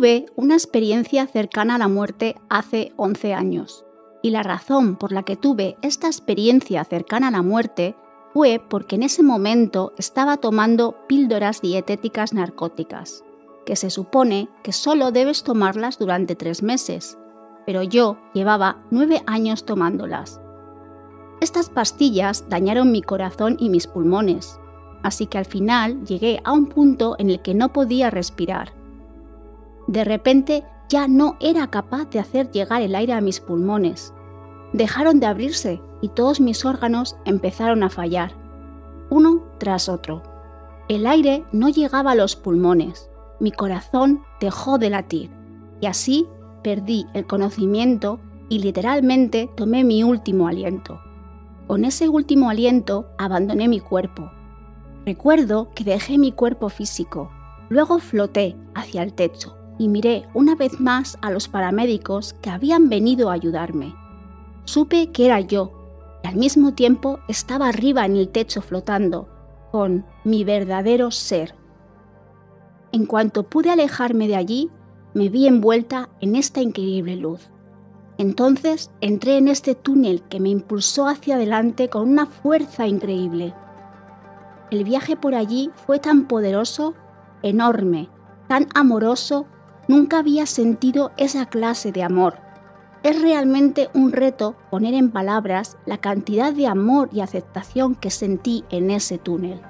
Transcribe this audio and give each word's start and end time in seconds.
Tuve 0.00 0.24
una 0.34 0.54
experiencia 0.54 1.26
cercana 1.26 1.74
a 1.74 1.78
la 1.78 1.86
muerte 1.86 2.34
hace 2.48 2.94
11 2.96 3.34
años. 3.34 3.84
Y 4.22 4.30
la 4.30 4.42
razón 4.42 4.96
por 4.96 5.12
la 5.12 5.24
que 5.24 5.36
tuve 5.36 5.76
esta 5.82 6.06
experiencia 6.06 6.82
cercana 6.84 7.28
a 7.28 7.30
la 7.30 7.42
muerte 7.42 7.94
fue 8.32 8.62
porque 8.66 8.96
en 8.96 9.02
ese 9.02 9.22
momento 9.22 9.92
estaba 9.98 10.38
tomando 10.38 10.96
píldoras 11.06 11.60
dietéticas 11.60 12.32
narcóticas, 12.32 13.24
que 13.66 13.76
se 13.76 13.90
supone 13.90 14.48
que 14.62 14.72
solo 14.72 15.12
debes 15.12 15.42
tomarlas 15.42 15.98
durante 15.98 16.34
tres 16.34 16.62
meses, 16.62 17.18
pero 17.66 17.82
yo 17.82 18.16
llevaba 18.32 18.82
nueve 18.90 19.22
años 19.26 19.66
tomándolas. 19.66 20.40
Estas 21.42 21.68
pastillas 21.68 22.48
dañaron 22.48 22.90
mi 22.90 23.02
corazón 23.02 23.58
y 23.60 23.68
mis 23.68 23.86
pulmones, 23.86 24.58
así 25.02 25.26
que 25.26 25.36
al 25.36 25.44
final 25.44 26.02
llegué 26.06 26.40
a 26.44 26.52
un 26.52 26.70
punto 26.70 27.16
en 27.18 27.28
el 27.28 27.42
que 27.42 27.52
no 27.52 27.74
podía 27.74 28.08
respirar. 28.08 28.79
De 29.90 30.04
repente 30.04 30.62
ya 30.88 31.08
no 31.08 31.36
era 31.40 31.66
capaz 31.66 32.08
de 32.10 32.20
hacer 32.20 32.52
llegar 32.52 32.80
el 32.80 32.94
aire 32.94 33.12
a 33.12 33.20
mis 33.20 33.40
pulmones. 33.40 34.14
Dejaron 34.72 35.18
de 35.18 35.26
abrirse 35.26 35.82
y 36.00 36.10
todos 36.10 36.40
mis 36.40 36.64
órganos 36.64 37.16
empezaron 37.24 37.82
a 37.82 37.90
fallar, 37.90 38.32
uno 39.10 39.42
tras 39.58 39.88
otro. 39.88 40.22
El 40.88 41.08
aire 41.08 41.42
no 41.50 41.68
llegaba 41.68 42.12
a 42.12 42.14
los 42.14 42.36
pulmones, 42.36 43.10
mi 43.40 43.50
corazón 43.50 44.22
dejó 44.40 44.78
de 44.78 44.90
latir 44.90 45.28
y 45.80 45.86
así 45.86 46.28
perdí 46.62 47.06
el 47.12 47.26
conocimiento 47.26 48.20
y 48.48 48.60
literalmente 48.60 49.50
tomé 49.56 49.82
mi 49.82 50.04
último 50.04 50.46
aliento. 50.46 51.00
Con 51.66 51.84
ese 51.84 52.08
último 52.08 52.48
aliento 52.48 53.08
abandoné 53.18 53.66
mi 53.66 53.80
cuerpo. 53.80 54.30
Recuerdo 55.04 55.70
que 55.74 55.82
dejé 55.82 56.16
mi 56.16 56.30
cuerpo 56.30 56.68
físico, 56.68 57.32
luego 57.70 57.98
floté 57.98 58.56
hacia 58.76 59.02
el 59.02 59.14
techo 59.14 59.59
y 59.80 59.88
miré 59.88 60.28
una 60.34 60.54
vez 60.56 60.78
más 60.78 61.16
a 61.22 61.30
los 61.30 61.48
paramédicos 61.48 62.34
que 62.42 62.50
habían 62.50 62.90
venido 62.90 63.30
a 63.30 63.32
ayudarme. 63.32 63.94
Supe 64.64 65.10
que 65.10 65.24
era 65.24 65.40
yo 65.40 65.72
y 66.22 66.28
al 66.28 66.36
mismo 66.36 66.74
tiempo 66.74 67.18
estaba 67.28 67.68
arriba 67.68 68.04
en 68.04 68.14
el 68.14 68.28
techo 68.28 68.60
flotando, 68.60 69.26
con 69.72 70.04
mi 70.22 70.44
verdadero 70.44 71.10
ser. 71.10 71.54
En 72.92 73.06
cuanto 73.06 73.44
pude 73.44 73.70
alejarme 73.70 74.28
de 74.28 74.36
allí, 74.36 74.70
me 75.14 75.30
vi 75.30 75.46
envuelta 75.46 76.10
en 76.20 76.36
esta 76.36 76.60
increíble 76.60 77.16
luz. 77.16 77.48
Entonces 78.18 78.90
entré 79.00 79.38
en 79.38 79.48
este 79.48 79.74
túnel 79.74 80.20
que 80.28 80.40
me 80.40 80.50
impulsó 80.50 81.08
hacia 81.08 81.36
adelante 81.36 81.88
con 81.88 82.06
una 82.06 82.26
fuerza 82.26 82.86
increíble. 82.86 83.54
El 84.70 84.84
viaje 84.84 85.16
por 85.16 85.34
allí 85.34 85.70
fue 85.86 85.98
tan 85.98 86.28
poderoso, 86.28 86.92
enorme, 87.42 88.10
tan 88.46 88.66
amoroso, 88.74 89.46
nunca 89.90 90.20
había 90.20 90.46
sentido 90.46 91.12
esa 91.18 91.46
clase 91.46 91.92
de 91.92 92.02
amor 92.02 92.50
es 93.02 93.20
realmente 93.20 93.88
un 93.94 94.12
reto 94.12 94.56
poner 94.70 94.94
en 94.94 95.10
palabras 95.10 95.78
la 95.86 95.98
cantidad 95.98 96.52
de 96.52 96.66
amor 96.66 97.08
y 97.12 97.20
aceptación 97.20 97.94
que 97.94 98.10
sentí 98.10 98.64
en 98.70 98.90
ese 98.90 99.18
túnel. 99.18 99.60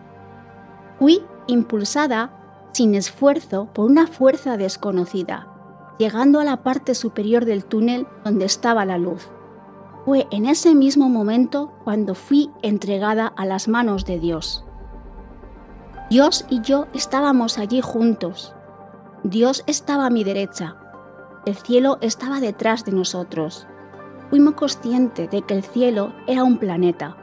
Fui 0.99 1.23
impulsada 1.47 2.33
sin 2.73 2.95
esfuerzo 2.95 3.69
por 3.73 3.91
una 3.91 4.07
fuerza 4.07 4.57
desconocida, 4.57 5.49
llegando 5.99 6.41
a 6.41 6.45
la 6.45 6.63
parte 6.63 6.95
superior 6.95 7.45
del 7.45 7.65
túnel 7.65 8.07
donde 8.25 8.47
estaba 8.47 8.85
la 8.85 8.99
luz. 8.99 9.29
Fue 10.05 10.27
en 10.31 10.47
ese 10.47 10.75
mismo 10.75 11.09
momento 11.09 11.73
cuando 11.85 12.15
fui 12.15 12.51
entregada 12.63 13.27
a 13.27 13.45
las 13.47 13.69
manos 13.69 14.05
de 14.07 14.19
Dios. 14.19 14.65
Dios 16.11 16.47
y 16.49 16.63
yo 16.63 16.87
estábamos 16.95 17.59
allí 17.59 17.81
juntos. 17.81 18.55
Dios 19.23 19.63
estaba 19.67 20.07
a 20.07 20.11
mi 20.11 20.25
derecha, 20.25 20.77
el 21.47 21.55
cielo 21.55 21.99
estaba 22.03 22.41
detrás 22.41 22.85
de 22.85 22.93
nosotros. 22.93 23.67
Fuimos 24.29 24.55
conscientes 24.55 25.31
de 25.31 25.43
que 25.43 25.55
el 25.55 25.63
cielo 25.63 26.15
era 26.27 26.45
un 26.45 26.59
planeta. 26.59 27.17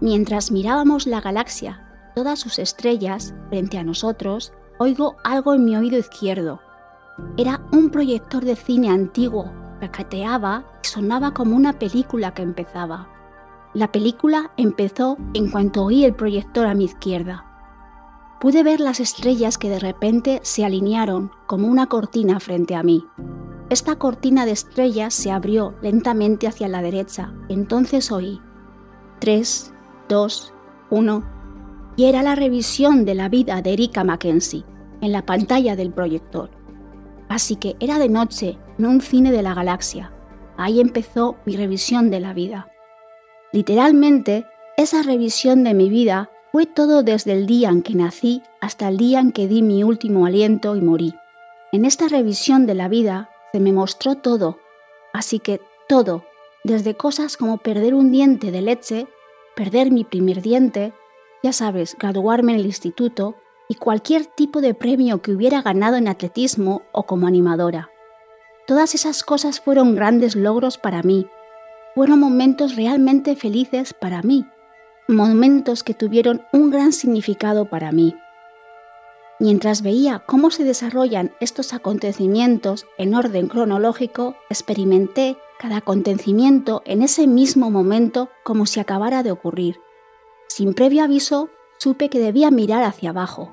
Mientras 0.00 0.50
mirábamos 0.50 1.06
la 1.06 1.20
galaxia, 1.20 2.12
todas 2.14 2.38
sus 2.38 2.58
estrellas, 2.58 3.34
frente 3.50 3.78
a 3.78 3.84
nosotros, 3.84 4.52
oigo 4.78 5.16
algo 5.24 5.54
en 5.54 5.64
mi 5.64 5.76
oído 5.76 5.98
izquierdo. 5.98 6.60
Era 7.36 7.60
un 7.70 7.90
proyector 7.90 8.44
de 8.44 8.56
cine 8.56 8.88
antiguo, 8.90 9.52
cacateaba 9.80 10.64
y 10.82 10.88
sonaba 10.88 11.32
como 11.32 11.54
una 11.54 11.74
película 11.74 12.32
que 12.32 12.42
empezaba. 12.42 13.08
La 13.74 13.92
película 13.92 14.52
empezó 14.56 15.18
en 15.34 15.50
cuanto 15.50 15.84
oí 15.84 16.04
el 16.04 16.14
proyector 16.14 16.66
a 16.66 16.74
mi 16.74 16.84
izquierda. 16.84 17.49
Pude 18.40 18.62
ver 18.62 18.80
las 18.80 19.00
estrellas 19.00 19.58
que 19.58 19.68
de 19.68 19.78
repente 19.78 20.40
se 20.42 20.64
alinearon 20.64 21.30
como 21.46 21.68
una 21.68 21.88
cortina 21.88 22.40
frente 22.40 22.74
a 22.74 22.82
mí. 22.82 23.04
Esta 23.68 23.96
cortina 23.96 24.46
de 24.46 24.52
estrellas 24.52 25.12
se 25.12 25.30
abrió 25.30 25.74
lentamente 25.82 26.48
hacia 26.48 26.66
la 26.66 26.80
derecha. 26.80 27.34
Entonces 27.50 28.10
oí 28.10 28.40
3, 29.20 29.74
2, 30.08 30.54
1 30.88 31.24
y 31.96 32.06
era 32.06 32.22
la 32.22 32.34
revisión 32.34 33.04
de 33.04 33.14
la 33.14 33.28
vida 33.28 33.60
de 33.60 33.74
Erika 33.74 34.04
Mackenzie 34.04 34.64
en 35.02 35.12
la 35.12 35.26
pantalla 35.26 35.76
del 35.76 35.92
proyector. 35.92 36.50
Así 37.28 37.56
que 37.56 37.76
era 37.78 37.98
de 37.98 38.08
noche, 38.08 38.58
no 38.78 38.88
un 38.88 39.02
cine 39.02 39.32
de 39.32 39.42
la 39.42 39.52
galaxia. 39.52 40.14
Ahí 40.56 40.80
empezó 40.80 41.36
mi 41.44 41.56
revisión 41.56 42.10
de 42.10 42.20
la 42.20 42.32
vida. 42.32 42.68
Literalmente, 43.52 44.46
esa 44.78 45.02
revisión 45.02 45.62
de 45.62 45.74
mi 45.74 45.90
vida 45.90 46.30
fue 46.52 46.66
todo 46.66 47.02
desde 47.02 47.32
el 47.32 47.46
día 47.46 47.68
en 47.68 47.82
que 47.82 47.94
nací 47.94 48.42
hasta 48.60 48.88
el 48.88 48.96
día 48.96 49.20
en 49.20 49.32
que 49.32 49.46
di 49.46 49.62
mi 49.62 49.84
último 49.84 50.26
aliento 50.26 50.74
y 50.76 50.80
morí. 50.80 51.14
En 51.72 51.84
esta 51.84 52.08
revisión 52.08 52.66
de 52.66 52.74
la 52.74 52.88
vida 52.88 53.30
se 53.52 53.60
me 53.60 53.72
mostró 53.72 54.16
todo, 54.16 54.58
así 55.12 55.38
que 55.38 55.60
todo, 55.88 56.24
desde 56.64 56.96
cosas 56.96 57.36
como 57.36 57.58
perder 57.58 57.94
un 57.94 58.10
diente 58.10 58.50
de 58.50 58.62
leche, 58.62 59.06
perder 59.54 59.92
mi 59.92 60.04
primer 60.04 60.42
diente, 60.42 60.92
ya 61.42 61.52
sabes, 61.52 61.96
graduarme 61.98 62.52
en 62.52 62.60
el 62.60 62.66
instituto 62.66 63.36
y 63.68 63.76
cualquier 63.76 64.26
tipo 64.26 64.60
de 64.60 64.74
premio 64.74 65.22
que 65.22 65.32
hubiera 65.32 65.62
ganado 65.62 65.96
en 65.96 66.08
atletismo 66.08 66.82
o 66.92 67.04
como 67.04 67.28
animadora. 67.28 67.90
Todas 68.66 68.94
esas 68.94 69.22
cosas 69.22 69.60
fueron 69.60 69.94
grandes 69.94 70.34
logros 70.34 70.76
para 70.76 71.02
mí, 71.02 71.26
fueron 71.94 72.20
momentos 72.20 72.76
realmente 72.76 73.36
felices 73.36 73.94
para 73.94 74.22
mí, 74.22 74.46
momentos 75.10 75.82
que 75.82 75.94
tuvieron 75.94 76.46
un 76.52 76.70
gran 76.70 76.92
significado 76.92 77.66
para 77.66 77.92
mí. 77.92 78.16
Mientras 79.38 79.82
veía 79.82 80.22
cómo 80.26 80.50
se 80.50 80.64
desarrollan 80.64 81.32
estos 81.40 81.72
acontecimientos 81.72 82.86
en 82.98 83.14
orden 83.14 83.48
cronológico, 83.48 84.36
experimenté 84.50 85.38
cada 85.58 85.78
acontecimiento 85.78 86.82
en 86.84 87.02
ese 87.02 87.26
mismo 87.26 87.70
momento 87.70 88.28
como 88.44 88.66
si 88.66 88.80
acabara 88.80 89.22
de 89.22 89.32
ocurrir. 89.32 89.80
Sin 90.48 90.74
previo 90.74 91.04
aviso, 91.04 91.48
supe 91.78 92.10
que 92.10 92.18
debía 92.18 92.50
mirar 92.50 92.84
hacia 92.84 93.10
abajo. 93.10 93.50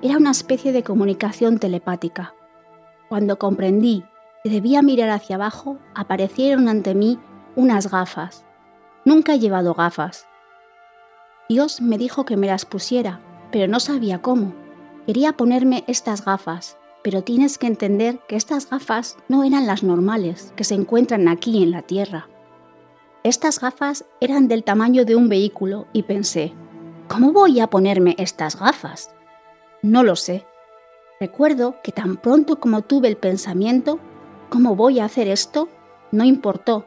Era 0.00 0.16
una 0.16 0.30
especie 0.30 0.72
de 0.72 0.82
comunicación 0.82 1.58
telepática. 1.58 2.34
Cuando 3.10 3.38
comprendí 3.38 4.04
que 4.42 4.48
debía 4.48 4.80
mirar 4.80 5.10
hacia 5.10 5.36
abajo, 5.36 5.78
aparecieron 5.94 6.68
ante 6.68 6.94
mí 6.94 7.18
unas 7.56 7.90
gafas. 7.90 8.46
Nunca 9.04 9.34
he 9.34 9.38
llevado 9.38 9.74
gafas. 9.74 10.29
Dios 11.50 11.80
me 11.80 11.98
dijo 11.98 12.24
que 12.24 12.36
me 12.36 12.46
las 12.46 12.64
pusiera, 12.64 13.18
pero 13.50 13.66
no 13.66 13.80
sabía 13.80 14.22
cómo. 14.22 14.54
Quería 15.04 15.32
ponerme 15.32 15.82
estas 15.88 16.24
gafas, 16.24 16.78
pero 17.02 17.24
tienes 17.24 17.58
que 17.58 17.66
entender 17.66 18.20
que 18.28 18.36
estas 18.36 18.70
gafas 18.70 19.16
no 19.26 19.42
eran 19.42 19.66
las 19.66 19.82
normales 19.82 20.52
que 20.54 20.62
se 20.62 20.76
encuentran 20.76 21.26
aquí 21.26 21.60
en 21.64 21.72
la 21.72 21.82
Tierra. 21.82 22.28
Estas 23.24 23.58
gafas 23.58 24.04
eran 24.20 24.46
del 24.46 24.62
tamaño 24.62 25.04
de 25.04 25.16
un 25.16 25.28
vehículo 25.28 25.88
y 25.92 26.04
pensé, 26.04 26.54
¿cómo 27.08 27.32
voy 27.32 27.58
a 27.58 27.66
ponerme 27.66 28.14
estas 28.16 28.56
gafas? 28.56 29.12
No 29.82 30.04
lo 30.04 30.14
sé. 30.14 30.46
Recuerdo 31.18 31.82
que 31.82 31.90
tan 31.90 32.16
pronto 32.18 32.60
como 32.60 32.82
tuve 32.82 33.08
el 33.08 33.16
pensamiento, 33.16 33.98
¿cómo 34.50 34.76
voy 34.76 35.00
a 35.00 35.06
hacer 35.06 35.26
esto? 35.26 35.68
No 36.12 36.22
importó. 36.22 36.86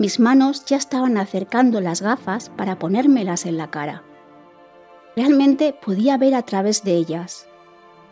Mis 0.00 0.18
manos 0.18 0.64
ya 0.64 0.78
estaban 0.78 1.18
acercando 1.18 1.82
las 1.82 2.00
gafas 2.00 2.48
para 2.48 2.78
ponérmelas 2.78 3.44
en 3.44 3.58
la 3.58 3.70
cara. 3.70 4.02
Realmente 5.14 5.74
podía 5.74 6.16
ver 6.16 6.34
a 6.34 6.40
través 6.40 6.82
de 6.84 6.94
ellas. 6.94 7.46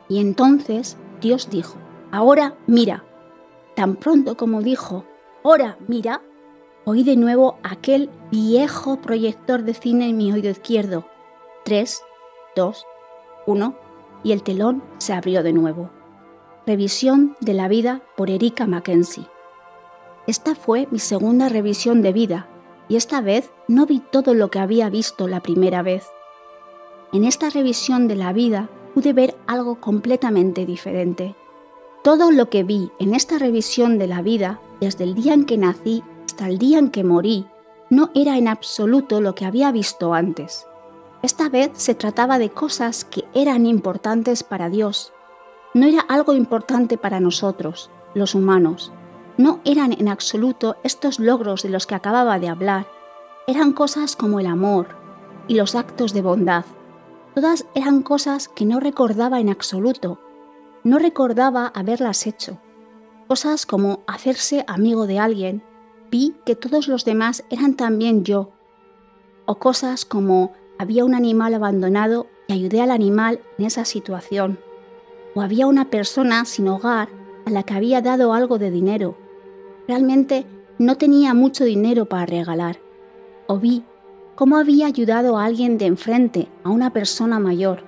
Y 0.07 0.21
entonces 0.21 0.99
Dios 1.23 1.49
dijo, 1.49 1.79
ahora 2.13 2.59
mira. 2.67 3.05
Tan 3.75 3.97
pronto 3.97 4.37
como 4.37 4.61
dijo, 4.61 5.07
ahora 5.43 5.79
mira, 5.89 6.21
oí 6.85 7.05
de 7.05 7.17
nuevo 7.17 7.59
aquel 7.63 8.11
viejo 8.31 9.01
proyector 9.01 9.63
de 9.63 9.73
cine 9.73 10.11
en 10.11 10.19
mi 10.19 10.31
oído 10.31 10.51
izquierdo. 10.51 11.07
3, 11.65 12.03
2, 12.55 12.87
1 13.47 13.79
y 14.25 14.33
el 14.33 14.43
telón 14.43 14.83
se 14.99 15.15
abrió 15.15 15.43
de 15.43 15.55
nuevo. 15.55 15.89
Revisión 16.67 17.35
de 17.41 17.55
la 17.55 17.67
vida 17.67 18.03
por 18.15 18.29
Erika 18.29 18.67
Mackenzie. 18.67 19.27
Esta 20.29 20.55
fue 20.55 20.87
mi 20.91 20.99
segunda 20.99 21.49
revisión 21.49 22.03
de 22.03 22.13
vida 22.13 22.51
y 22.87 22.97
esta 22.97 23.23
vez 23.23 23.51
no 23.67 23.87
vi 23.87 24.01
todo 24.01 24.35
lo 24.35 24.51
que 24.51 24.59
había 24.59 24.91
visto 24.91 25.27
la 25.27 25.41
primera 25.41 25.81
vez. 25.81 26.07
En 27.15 27.25
esta 27.25 27.49
revisión 27.49 28.09
de 28.09 28.17
la 28.17 28.35
vida 28.35 28.69
pude 28.93 29.15
ver 29.15 29.39
algo 29.47 29.81
completamente 29.81 30.67
diferente. 30.67 31.35
Todo 32.05 32.31
lo 32.31 32.51
que 32.51 32.63
vi 32.63 32.91
en 32.99 33.15
esta 33.15 33.39
revisión 33.39 33.99
de 33.99 34.07
la 34.07 34.21
vida, 34.21 34.61
desde 34.83 35.05
el 35.05 35.15
día 35.15 35.33
en 35.33 35.47
que 35.47 35.57
nací 35.57 36.05
hasta 36.27 36.47
el 36.47 36.59
día 36.59 36.79
en 36.79 36.91
que 36.91 37.05
morí, 37.05 37.47
no 37.89 38.11
era 38.15 38.37
en 38.37 38.49
absoluto 38.49 39.23
lo 39.23 39.35
que 39.35 39.47
había 39.47 39.73
visto 39.73 40.13
antes. 40.13 40.67
Esta 41.23 41.49
vez 41.49 41.71
se 41.73 41.95
trataba 41.95 42.39
de 42.39 42.51
cosas 42.51 43.07
que 43.07 43.25
eran 43.33 43.65
importantes 43.65 44.43
para 44.43 44.69
Dios. 44.69 45.11
No 45.73 45.87
era 45.87 46.03
algo 46.03 46.35
importante 46.35 46.99
para 46.99 47.19
nosotros, 47.19 47.91
los 48.13 48.35
humanos. 48.35 48.93
No 49.39 49.61
eran 49.65 49.93
en 49.93 50.09
absoluto 50.09 50.77
estos 50.83 51.21
logros 51.21 51.63
de 51.63 51.69
los 51.69 51.87
que 51.87 51.95
acababa 51.95 52.41
de 52.41 52.49
hablar. 52.49 52.89
Eran 53.47 53.73
cosas 53.73 54.17
como 54.17 54.41
el 54.41 54.47
amor 54.47 54.89
y 55.47 55.55
los 55.55 55.77
actos 55.77 56.13
de 56.13 56.23
bondad. 56.23 56.65
Todas 57.37 57.65
eran 57.77 58.03
cosas 58.03 58.49
que 58.49 58.67
no 58.67 58.81
recordaba 58.81 59.39
en 59.39 59.49
absoluto. 59.49 60.21
No 60.83 60.99
recordaba 60.99 61.69
haberlas 61.69 62.27
hecho. 62.27 62.59
Cosas 63.29 63.65
como 63.65 64.01
hacerse 64.09 64.65
amigo 64.67 65.07
de 65.07 65.21
alguien. 65.21 65.63
Vi 66.11 66.35
que 66.45 66.57
todos 66.57 66.89
los 66.89 67.05
demás 67.05 67.45
eran 67.49 67.77
también 67.77 68.25
yo. 68.25 68.51
O 69.47 69.61
cosas 69.61 70.05
como 70.05 70.53
había 70.81 71.05
un 71.05 71.15
animal 71.15 71.55
abandonado 71.55 72.27
y 72.49 72.55
ayudé 72.55 72.81
al 72.81 72.91
animal 72.91 73.41
en 73.57 73.67
esa 73.67 73.85
situación. 73.85 74.59
O 75.37 75.43
había 75.43 75.69
una 75.69 75.91
persona 75.91 76.45
sin 76.45 76.67
hogar 76.67 77.09
a 77.47 77.51
la 77.51 77.63
que 77.63 77.75
había 77.75 78.03
dado 78.03 78.33
algo 78.33 78.59
de 78.59 78.73
dinero. 78.73 79.28
Realmente 79.89 80.45
no 80.79 80.97
tenía 80.97 81.33
mucho 81.33 81.65
dinero 81.65 82.05
para 82.05 82.27
regalar. 82.27 82.79
O 83.47 83.59
vi 83.59 83.85
cómo 84.35 84.59
había 84.59 84.87
ayudado 84.87 85.39
a 85.39 85.47
alguien 85.47 85.79
de 85.79 85.87
enfrente, 85.87 86.49
a 86.63 86.69
una 86.69 86.93
persona 86.93 87.39
mayor. 87.39 87.85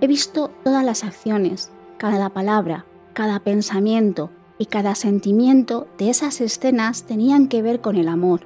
He 0.00 0.06
visto 0.06 0.52
todas 0.62 0.84
las 0.84 1.02
acciones, 1.02 1.72
cada 1.98 2.30
palabra, 2.30 2.86
cada 3.12 3.40
pensamiento 3.40 4.30
y 4.56 4.66
cada 4.66 4.94
sentimiento 4.94 5.88
de 5.98 6.10
esas 6.10 6.40
escenas 6.40 7.02
tenían 7.02 7.48
que 7.48 7.60
ver 7.60 7.80
con 7.80 7.96
el 7.96 8.08
amor 8.08 8.42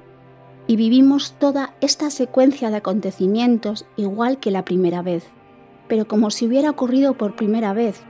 y 0.65 0.75
vivimos 0.75 1.33
toda 1.37 1.75
esta 1.81 2.09
secuencia 2.09 2.71
de 2.71 2.77
acontecimientos 2.77 3.85
igual 3.95 4.39
que 4.39 4.51
la 4.51 4.65
primera 4.65 5.01
vez, 5.03 5.27
pero 5.87 6.07
como 6.07 6.31
si 6.31 6.47
hubiera 6.47 6.71
ocurrido 6.71 7.13
por 7.17 7.35
primera 7.35 7.73
vez. 7.73 8.01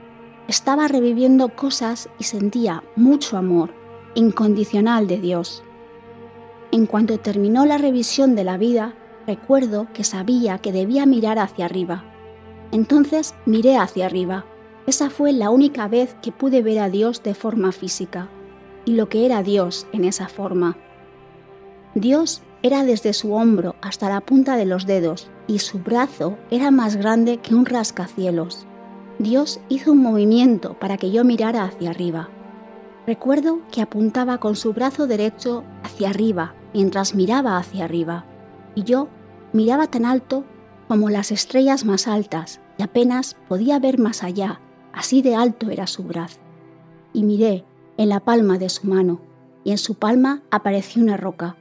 Estaba 0.48 0.88
reviviendo 0.88 1.50
cosas 1.50 2.08
y 2.18 2.24
sentía 2.24 2.82
mucho 2.96 3.36
amor 3.36 3.81
incondicional 4.14 5.06
de 5.06 5.18
Dios. 5.18 5.62
En 6.70 6.86
cuanto 6.86 7.18
terminó 7.18 7.66
la 7.66 7.78
revisión 7.78 8.34
de 8.34 8.44
la 8.44 8.56
vida, 8.56 8.94
recuerdo 9.26 9.88
que 9.92 10.04
sabía 10.04 10.58
que 10.58 10.72
debía 10.72 11.06
mirar 11.06 11.38
hacia 11.38 11.66
arriba. 11.66 12.04
Entonces 12.72 13.34
miré 13.46 13.76
hacia 13.76 14.06
arriba. 14.06 14.46
Esa 14.86 15.10
fue 15.10 15.32
la 15.32 15.50
única 15.50 15.86
vez 15.86 16.16
que 16.22 16.32
pude 16.32 16.62
ver 16.62 16.78
a 16.78 16.88
Dios 16.88 17.22
de 17.22 17.34
forma 17.34 17.72
física 17.72 18.28
y 18.84 18.94
lo 18.94 19.08
que 19.08 19.26
era 19.26 19.42
Dios 19.42 19.86
en 19.92 20.04
esa 20.04 20.28
forma. 20.28 20.76
Dios 21.94 22.42
era 22.62 22.84
desde 22.84 23.12
su 23.12 23.34
hombro 23.34 23.76
hasta 23.80 24.08
la 24.08 24.20
punta 24.20 24.56
de 24.56 24.64
los 24.64 24.86
dedos 24.86 25.30
y 25.46 25.58
su 25.58 25.78
brazo 25.78 26.38
era 26.50 26.70
más 26.70 26.96
grande 26.96 27.38
que 27.38 27.54
un 27.54 27.66
rascacielos. 27.66 28.66
Dios 29.18 29.60
hizo 29.68 29.92
un 29.92 29.98
movimiento 29.98 30.74
para 30.78 30.96
que 30.96 31.10
yo 31.10 31.24
mirara 31.24 31.64
hacia 31.64 31.90
arriba. 31.90 32.30
Recuerdo 33.06 33.60
que 33.70 33.82
apuntaba 33.82 34.38
con 34.38 34.56
su 34.56 34.72
brazo 34.72 35.06
derecho 35.06 35.64
hacia 35.82 36.10
arriba 36.10 36.54
mientras 36.72 37.14
miraba 37.14 37.58
hacia 37.58 37.84
arriba, 37.84 38.24
y 38.74 38.84
yo 38.84 39.08
miraba 39.52 39.86
tan 39.86 40.04
alto 40.04 40.44
como 40.88 41.10
las 41.10 41.32
estrellas 41.32 41.84
más 41.84 42.06
altas 42.06 42.60
y 42.78 42.82
apenas 42.82 43.36
podía 43.48 43.78
ver 43.78 43.98
más 43.98 44.22
allá, 44.22 44.60
así 44.92 45.20
de 45.22 45.34
alto 45.34 45.70
era 45.70 45.86
su 45.86 46.04
brazo. 46.04 46.40
Y 47.12 47.24
miré 47.24 47.64
en 47.96 48.08
la 48.08 48.20
palma 48.20 48.58
de 48.58 48.68
su 48.68 48.86
mano, 48.86 49.20
y 49.64 49.72
en 49.72 49.78
su 49.78 49.94
palma 49.94 50.42
apareció 50.50 51.02
una 51.02 51.16
roca 51.16 51.56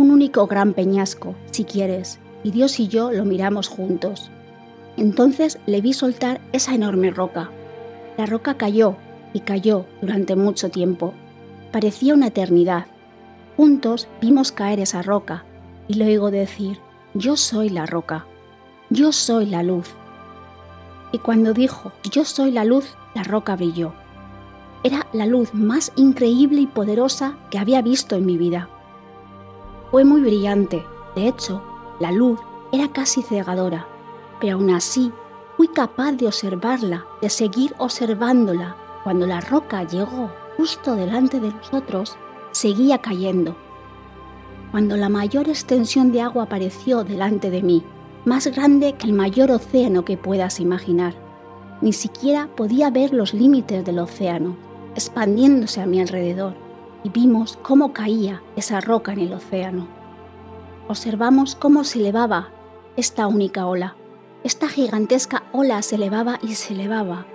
un 0.00 0.10
único 0.10 0.46
gran 0.46 0.72
peñasco, 0.72 1.34
si 1.50 1.64
quieres, 1.64 2.20
y 2.42 2.52
Dios 2.52 2.80
y 2.80 2.88
yo 2.88 3.12
lo 3.12 3.26
miramos 3.26 3.68
juntos. 3.68 4.30
Entonces 4.96 5.58
le 5.66 5.82
vi 5.82 5.92
soltar 5.92 6.40
esa 6.52 6.74
enorme 6.74 7.10
roca. 7.10 7.50
La 8.16 8.24
roca 8.24 8.54
cayó 8.54 8.96
y 9.32 9.40
cayó 9.40 9.86
durante 10.00 10.36
mucho 10.36 10.70
tiempo. 10.70 11.14
Parecía 11.72 12.14
una 12.14 12.28
eternidad. 12.28 12.86
Juntos 13.56 14.08
vimos 14.20 14.52
caer 14.52 14.80
esa 14.80 15.02
roca 15.02 15.44
y 15.88 15.94
le 15.94 16.06
oigo 16.06 16.30
decir, 16.30 16.78
yo 17.14 17.36
soy 17.36 17.68
la 17.68 17.86
roca, 17.86 18.26
yo 18.90 19.12
soy 19.12 19.46
la 19.46 19.62
luz. 19.62 19.88
Y 21.12 21.18
cuando 21.18 21.52
dijo, 21.52 21.92
yo 22.10 22.24
soy 22.24 22.50
la 22.50 22.64
luz, 22.64 22.96
la 23.14 23.24
roca 23.24 23.56
brilló. 23.56 23.92
Era 24.82 25.06
la 25.12 25.26
luz 25.26 25.52
más 25.52 25.92
increíble 25.96 26.62
y 26.62 26.66
poderosa 26.66 27.36
que 27.50 27.58
había 27.58 27.82
visto 27.82 28.16
en 28.16 28.24
mi 28.24 28.36
vida. 28.38 28.68
Fue 29.90 30.04
muy 30.04 30.20
brillante, 30.20 30.84
de 31.16 31.26
hecho, 31.26 31.62
la 31.98 32.12
luz 32.12 32.38
era 32.72 32.88
casi 32.92 33.22
cegadora, 33.22 33.86
pero 34.40 34.54
aún 34.54 34.70
así 34.70 35.12
fui 35.56 35.68
capaz 35.68 36.12
de 36.12 36.26
observarla, 36.26 37.04
de 37.20 37.28
seguir 37.28 37.74
observándola. 37.78 38.76
Cuando 39.10 39.26
la 39.26 39.40
roca 39.40 39.82
llegó 39.82 40.30
justo 40.56 40.94
delante 40.94 41.40
de 41.40 41.50
nosotros, 41.50 42.16
seguía 42.52 42.98
cayendo. 42.98 43.56
Cuando 44.70 44.96
la 44.96 45.08
mayor 45.08 45.48
extensión 45.48 46.12
de 46.12 46.20
agua 46.20 46.44
apareció 46.44 47.02
delante 47.02 47.50
de 47.50 47.60
mí, 47.60 47.82
más 48.24 48.46
grande 48.46 48.92
que 48.92 49.08
el 49.08 49.12
mayor 49.12 49.50
océano 49.50 50.04
que 50.04 50.16
puedas 50.16 50.60
imaginar, 50.60 51.14
ni 51.80 51.92
siquiera 51.92 52.48
podía 52.54 52.88
ver 52.90 53.12
los 53.12 53.34
límites 53.34 53.84
del 53.84 53.98
océano, 53.98 54.54
expandiéndose 54.94 55.80
a 55.80 55.86
mi 55.86 56.00
alrededor 56.00 56.54
y 57.02 57.08
vimos 57.08 57.58
cómo 57.62 57.92
caía 57.92 58.44
esa 58.54 58.80
roca 58.80 59.12
en 59.12 59.18
el 59.22 59.32
océano. 59.32 59.88
Observamos 60.86 61.56
cómo 61.56 61.82
se 61.82 61.98
elevaba 61.98 62.50
esta 62.96 63.26
única 63.26 63.66
ola. 63.66 63.96
Esta 64.44 64.68
gigantesca 64.68 65.42
ola 65.52 65.82
se 65.82 65.96
elevaba 65.96 66.38
y 66.44 66.54
se 66.54 66.74
elevaba, 66.74 67.26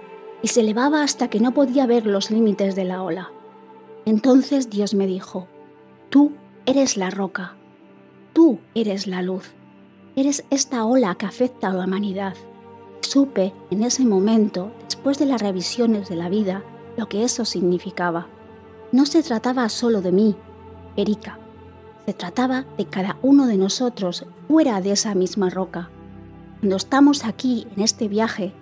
y 0.45 0.47
se 0.47 0.61
elevaba 0.61 1.01
hasta 1.01 1.27
que 1.27 1.39
no 1.39 1.55
podía 1.55 1.87
ver 1.87 2.05
los 2.05 2.29
límites 2.29 2.75
de 2.75 2.83
la 2.83 3.01
ola. 3.01 3.31
Entonces 4.05 4.69
Dios 4.69 4.93
me 4.93 5.07
dijo, 5.07 5.47
tú 6.11 6.33
eres 6.67 6.97
la 6.97 7.09
roca, 7.09 7.55
tú 8.31 8.59
eres 8.75 9.07
la 9.07 9.23
luz, 9.23 9.55
eres 10.15 10.45
esta 10.51 10.85
ola 10.85 11.15
que 11.15 11.25
afecta 11.25 11.69
a 11.69 11.73
la 11.73 11.85
humanidad. 11.85 12.35
Supe 13.01 13.55
en 13.71 13.81
ese 13.81 14.05
momento, 14.05 14.71
después 14.83 15.17
de 15.17 15.25
las 15.25 15.41
revisiones 15.41 16.09
de 16.09 16.15
la 16.15 16.29
vida, 16.29 16.63
lo 16.95 17.09
que 17.09 17.23
eso 17.23 17.43
significaba. 17.43 18.27
No 18.91 19.07
se 19.07 19.23
trataba 19.23 19.67
solo 19.67 20.03
de 20.03 20.11
mí, 20.11 20.35
Erika. 20.95 21.39
Se 22.05 22.13
trataba 22.13 22.67
de 22.77 22.85
cada 22.85 23.17
uno 23.23 23.47
de 23.47 23.57
nosotros 23.57 24.27
fuera 24.47 24.79
de 24.79 24.91
esa 24.91 25.15
misma 25.15 25.49
roca. 25.49 25.89
Cuando 26.59 26.75
estamos 26.75 27.25
aquí 27.25 27.65
en 27.75 27.81
este 27.81 28.07
viaje, 28.07 28.53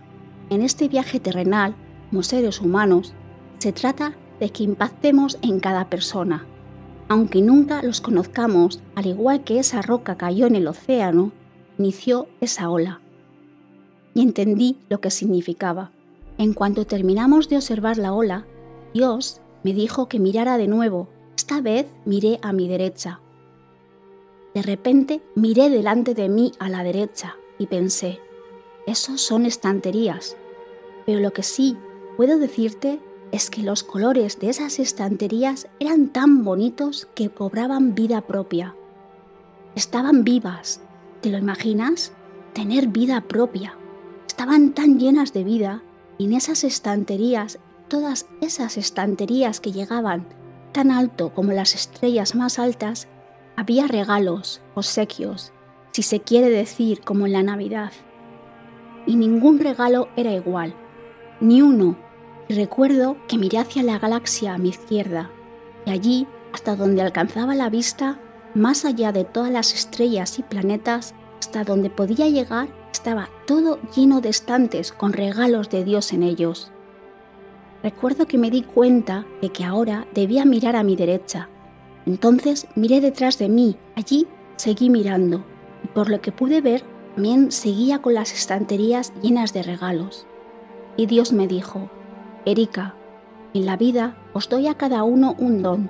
en 0.53 0.61
este 0.61 0.87
viaje 0.87 1.19
terrenal, 1.19 1.75
como 2.09 2.23
seres 2.23 2.61
humanos, 2.61 3.13
se 3.57 3.71
trata 3.71 4.15
de 4.39 4.49
que 4.49 4.63
impactemos 4.63 5.37
en 5.41 5.59
cada 5.59 5.89
persona. 5.89 6.45
Aunque 7.07 7.41
nunca 7.41 7.81
los 7.83 8.01
conozcamos, 8.01 8.81
al 8.95 9.07
igual 9.07 9.43
que 9.43 9.59
esa 9.59 9.81
roca 9.81 10.17
cayó 10.17 10.47
en 10.47 10.55
el 10.55 10.67
océano, 10.67 11.31
inició 11.77 12.27
esa 12.41 12.69
ola. 12.69 13.01
Y 14.13 14.21
entendí 14.21 14.77
lo 14.89 15.01
que 15.01 15.11
significaba. 15.11 15.91
En 16.37 16.53
cuanto 16.53 16.85
terminamos 16.85 17.49
de 17.49 17.57
observar 17.57 17.97
la 17.97 18.13
ola, 18.13 18.45
Dios 18.93 19.41
me 19.63 19.73
dijo 19.73 20.07
que 20.07 20.19
mirara 20.19 20.57
de 20.57 20.67
nuevo. 20.67 21.07
Esta 21.35 21.61
vez 21.61 21.87
miré 22.05 22.39
a 22.41 22.53
mi 22.53 22.67
derecha. 22.67 23.19
De 24.53 24.61
repente 24.61 25.21
miré 25.35 25.69
delante 25.69 26.13
de 26.13 26.29
mí 26.29 26.51
a 26.59 26.69
la 26.69 26.83
derecha 26.83 27.35
y 27.57 27.67
pensé, 27.67 28.19
esos 28.85 29.21
son 29.21 29.45
estanterías. 29.45 30.37
Pero 31.05 31.19
lo 31.19 31.33
que 31.33 31.43
sí 31.43 31.77
puedo 32.17 32.37
decirte 32.37 32.99
es 33.31 33.49
que 33.49 33.63
los 33.63 33.83
colores 33.83 34.39
de 34.39 34.49
esas 34.49 34.79
estanterías 34.79 35.67
eran 35.79 36.09
tan 36.09 36.43
bonitos 36.43 37.07
que 37.15 37.29
cobraban 37.29 37.95
vida 37.95 38.21
propia. 38.21 38.75
Estaban 39.75 40.23
vivas. 40.23 40.81
¿Te 41.21 41.29
lo 41.29 41.37
imaginas? 41.37 42.13
Tener 42.53 42.87
vida 42.87 43.21
propia. 43.21 43.75
Estaban 44.27 44.73
tan 44.73 44.99
llenas 44.99 45.33
de 45.33 45.43
vida 45.43 45.81
y 46.17 46.25
en 46.25 46.33
esas 46.33 46.63
estanterías 46.63 47.59
todas 47.87 48.27
esas 48.41 48.77
estanterías 48.77 49.59
que 49.59 49.71
llegaban 49.71 50.27
tan 50.73 50.91
alto 50.91 51.33
como 51.33 51.53
las 51.53 51.75
estrellas 51.75 52.35
más 52.35 52.59
altas, 52.59 53.07
había 53.55 53.87
regalos, 53.87 54.61
obsequios, 54.73 55.53
si 55.91 56.01
se 56.01 56.19
quiere 56.19 56.49
decir 56.49 57.01
como 57.01 57.27
en 57.27 57.33
la 57.33 57.43
Navidad. 57.43 57.91
Y 59.05 59.15
ningún 59.15 59.59
regalo 59.59 60.09
era 60.15 60.33
igual, 60.33 60.75
ni 61.43 61.61
uno. 61.61 61.95
Y 62.47 62.55
recuerdo 62.55 63.17
que 63.27 63.37
miré 63.37 63.59
hacia 63.59 63.83
la 63.83 63.99
galaxia 63.99 64.55
a 64.55 64.57
mi 64.57 64.69
izquierda, 64.69 65.29
y 65.85 65.91
allí, 65.91 66.27
hasta 66.51 66.75
donde 66.75 67.03
alcanzaba 67.03 67.53
la 67.53 67.69
vista, 67.69 68.19
más 68.55 68.85
allá 68.85 69.11
de 69.11 69.25
todas 69.25 69.51
las 69.51 69.75
estrellas 69.75 70.39
y 70.39 70.41
planetas, 70.41 71.13
hasta 71.39 71.63
donde 71.63 71.91
podía 71.91 72.27
llegar, 72.27 72.69
estaba 72.91 73.29
todo 73.45 73.79
lleno 73.95 74.21
de 74.21 74.29
estantes 74.29 74.91
con 74.91 75.13
regalos 75.13 75.69
de 75.69 75.83
Dios 75.83 76.11
en 76.13 76.23
ellos 76.23 76.73
Recuerdo 77.83 78.27
que 78.27 78.37
me 78.37 78.49
di 78.49 78.61
cuenta 78.61 79.25
de 79.41 79.49
que 79.49 79.65
ahora 79.65 80.07
debía 80.13 80.45
mirar 80.45 80.77
a 80.77 80.83
mi 80.83 80.95
derecha. 80.95 81.49
Entonces 82.05 82.65
miré 82.75 83.01
detrás 83.01 83.37
de 83.37 83.49
mí, 83.49 83.75
allí 83.97 84.25
seguí 84.55 84.89
mirando, 84.89 85.43
y 85.83 85.87
por 85.89 86.09
lo 86.09 86.21
que 86.21 86.31
pude 86.31 86.61
ver, 86.61 86.83
también 87.13 87.51
seguía 87.51 88.01
con 88.01 88.13
las 88.13 88.33
estanterías 88.33 89.11
llenas 89.21 89.51
de 89.51 89.63
regalos. 89.63 90.25
Y 90.97 91.05
Dios 91.05 91.33
me 91.33 91.47
dijo, 91.47 91.89
Erika, 92.45 92.95
en 93.53 93.65
la 93.65 93.77
vida 93.77 94.17
os 94.33 94.49
doy 94.49 94.67
a 94.67 94.75
cada 94.75 95.03
uno 95.03 95.35
un 95.37 95.61
don, 95.61 95.89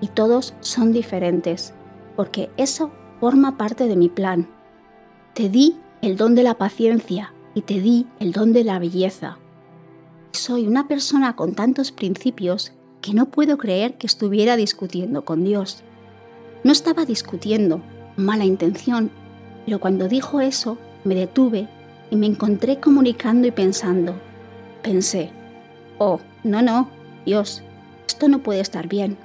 y 0.00 0.08
todos 0.08 0.54
son 0.60 0.92
diferentes, 0.92 1.74
porque 2.16 2.50
eso 2.56 2.90
forma 3.20 3.56
parte 3.56 3.88
de 3.88 3.96
mi 3.96 4.08
plan. 4.08 4.48
Te 5.34 5.48
di 5.48 5.76
el 6.02 6.16
don 6.16 6.34
de 6.34 6.42
la 6.42 6.54
paciencia 6.54 7.32
y 7.54 7.62
te 7.62 7.80
di 7.80 8.06
el 8.20 8.32
don 8.32 8.52
de 8.52 8.64
la 8.64 8.78
belleza 8.78 9.38
soy 10.38 10.66
una 10.66 10.88
persona 10.88 11.36
con 11.36 11.54
tantos 11.54 11.92
principios 11.92 12.72
que 13.02 13.12
no 13.12 13.26
puedo 13.26 13.58
creer 13.58 13.98
que 13.98 14.06
estuviera 14.06 14.56
discutiendo 14.56 15.24
con 15.24 15.44
Dios. 15.44 15.82
No 16.64 16.72
estaba 16.72 17.04
discutiendo, 17.04 17.82
mala 18.16 18.44
intención, 18.44 19.10
pero 19.66 19.80
cuando 19.80 20.08
dijo 20.08 20.40
eso 20.40 20.78
me 21.04 21.14
detuve 21.14 21.68
y 22.10 22.16
me 22.16 22.26
encontré 22.26 22.80
comunicando 22.80 23.46
y 23.46 23.50
pensando. 23.50 24.14
Pensé, 24.88 25.30
oh, 25.98 26.18
no, 26.44 26.62
no, 26.62 26.88
Dios, 27.26 27.62
esto 28.06 28.26
no 28.28 28.38
puede 28.38 28.60
estar 28.60 28.88
bien. 28.88 29.18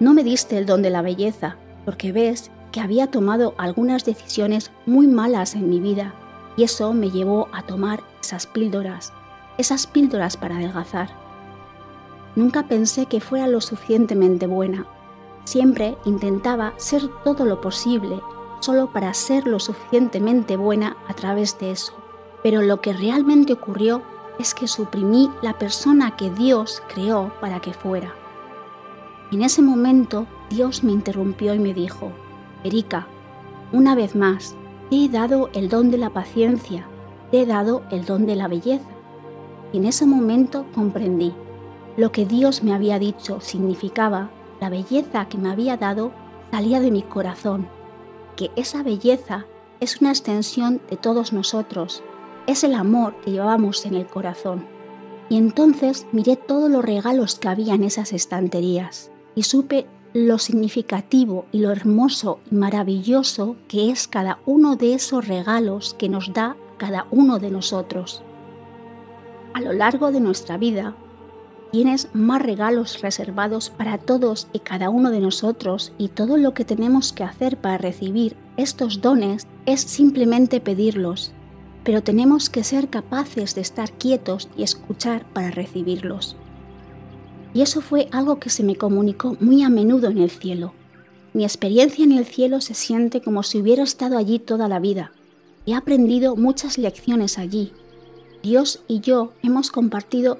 No 0.00 0.14
me 0.14 0.24
diste 0.24 0.56
el 0.56 0.64
don 0.64 0.80
de 0.80 0.88
la 0.88 1.02
belleza, 1.02 1.56
porque 1.84 2.10
ves 2.10 2.50
que 2.72 2.80
había 2.80 3.10
tomado 3.10 3.54
algunas 3.58 4.06
decisiones 4.06 4.70
muy 4.86 5.06
malas 5.06 5.54
en 5.56 5.68
mi 5.68 5.78
vida 5.78 6.14
y 6.56 6.62
eso 6.62 6.94
me 6.94 7.10
llevó 7.10 7.48
a 7.52 7.62
tomar 7.62 8.00
esas 8.22 8.46
píldoras 8.46 9.12
esas 9.58 9.86
píldoras 9.86 10.36
para 10.36 10.56
adelgazar. 10.56 11.10
Nunca 12.34 12.64
pensé 12.64 13.06
que 13.06 13.20
fuera 13.20 13.46
lo 13.46 13.60
suficientemente 13.60 14.46
buena. 14.46 14.86
Siempre 15.44 15.96
intentaba 16.04 16.72
ser 16.76 17.02
todo 17.22 17.44
lo 17.44 17.60
posible 17.60 18.20
solo 18.60 18.90
para 18.92 19.12
ser 19.12 19.46
lo 19.46 19.60
suficientemente 19.60 20.56
buena 20.56 20.96
a 21.06 21.14
través 21.14 21.58
de 21.58 21.72
eso. 21.72 21.92
Pero 22.42 22.62
lo 22.62 22.80
que 22.80 22.92
realmente 22.94 23.52
ocurrió 23.52 24.02
es 24.38 24.54
que 24.54 24.68
suprimí 24.68 25.30
la 25.42 25.58
persona 25.58 26.16
que 26.16 26.30
Dios 26.30 26.82
creó 26.92 27.32
para 27.40 27.60
que 27.60 27.72
fuera. 27.72 28.14
En 29.32 29.42
ese 29.42 29.62
momento 29.62 30.26
Dios 30.50 30.84
me 30.84 30.92
interrumpió 30.92 31.54
y 31.54 31.58
me 31.58 31.74
dijo, 31.74 32.12
Erika, 32.62 33.06
una 33.72 33.94
vez 33.94 34.14
más, 34.14 34.54
te 34.90 35.04
he 35.04 35.08
dado 35.08 35.50
el 35.54 35.68
don 35.68 35.90
de 35.90 35.98
la 35.98 36.10
paciencia, 36.10 36.86
te 37.30 37.42
he 37.42 37.46
dado 37.46 37.82
el 37.90 38.04
don 38.04 38.26
de 38.26 38.36
la 38.36 38.48
belleza 38.48 38.88
y 39.72 39.78
en 39.78 39.86
ese 39.86 40.06
momento 40.06 40.66
comprendí. 40.74 41.34
Lo 41.96 42.12
que 42.12 42.26
Dios 42.26 42.62
me 42.62 42.74
había 42.74 42.98
dicho 42.98 43.40
significaba 43.40 44.30
la 44.60 44.68
belleza 44.68 45.28
que 45.28 45.38
me 45.38 45.50
había 45.50 45.76
dado 45.76 46.12
salía 46.50 46.78
de 46.78 46.92
mi 46.92 47.02
corazón, 47.02 47.66
que 48.36 48.52
esa 48.54 48.84
belleza 48.84 49.46
es 49.80 50.00
una 50.00 50.10
extensión 50.10 50.80
de 50.88 50.96
todos 50.96 51.32
nosotros, 51.32 52.04
es 52.46 52.64
el 52.64 52.74
amor 52.74 53.14
que 53.20 53.32
llevábamos 53.32 53.86
en 53.86 53.94
el 53.94 54.06
corazón. 54.06 54.66
Y 55.28 55.36
entonces 55.38 56.06
miré 56.12 56.36
todos 56.36 56.70
los 56.70 56.84
regalos 56.84 57.38
que 57.38 57.48
había 57.48 57.74
en 57.74 57.84
esas 57.84 58.12
estanterías 58.12 59.10
y 59.34 59.44
supe 59.44 59.86
lo 60.12 60.38
significativo 60.38 61.46
y 61.50 61.58
lo 61.58 61.70
hermoso 61.72 62.40
y 62.50 62.54
maravilloso 62.54 63.56
que 63.68 63.90
es 63.90 64.06
cada 64.06 64.38
uno 64.46 64.76
de 64.76 64.94
esos 64.94 65.26
regalos 65.26 65.94
que 65.94 66.08
nos 66.08 66.32
da 66.32 66.56
cada 66.76 67.06
uno 67.10 67.38
de 67.38 67.50
nosotros 67.50 68.22
a 69.54 69.60
lo 69.60 69.72
largo 69.72 70.10
de 70.10 70.20
nuestra 70.20 70.58
vida, 70.58 70.94
tienes 71.70 72.08
más 72.12 72.42
regalos 72.42 73.00
reservados 73.00 73.70
para 73.70 73.98
todos 73.98 74.48
y 74.52 74.58
cada 74.58 74.90
uno 74.90 75.10
de 75.10 75.20
nosotros 75.20 75.92
y 75.96 76.08
todo 76.08 76.36
lo 76.36 76.54
que 76.54 76.64
tenemos 76.64 77.12
que 77.12 77.24
hacer 77.24 77.56
para 77.56 77.78
recibir 77.78 78.36
estos 78.56 79.00
dones 79.00 79.46
es 79.64 79.80
simplemente 79.80 80.60
pedirlos, 80.60 81.32
pero 81.84 82.02
tenemos 82.02 82.50
que 82.50 82.64
ser 82.64 82.88
capaces 82.88 83.54
de 83.54 83.60
estar 83.60 83.92
quietos 83.92 84.48
y 84.56 84.62
escuchar 84.62 85.26
para 85.32 85.50
recibirlos. 85.50 86.36
Y 87.52 87.62
eso 87.62 87.80
fue 87.80 88.08
algo 88.10 88.40
que 88.40 88.50
se 88.50 88.64
me 88.64 88.76
comunicó 88.76 89.36
muy 89.40 89.62
a 89.62 89.68
menudo 89.68 90.08
en 90.08 90.18
el 90.18 90.30
cielo. 90.30 90.72
Mi 91.32 91.44
experiencia 91.44 92.04
en 92.04 92.12
el 92.12 92.24
cielo 92.24 92.60
se 92.60 92.74
siente 92.74 93.20
como 93.20 93.42
si 93.42 93.60
hubiera 93.60 93.82
estado 93.82 94.18
allí 94.18 94.38
toda 94.38 94.66
la 94.66 94.80
vida. 94.80 95.12
He 95.66 95.74
aprendido 95.74 96.36
muchas 96.36 96.78
lecciones 96.78 97.38
allí 97.38 97.72
Dios 98.44 98.84
y 98.88 99.00
yo 99.00 99.32
hemos 99.42 99.70
compartido 99.70 100.38